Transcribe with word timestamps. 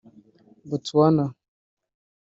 Botswana 0.69 1.25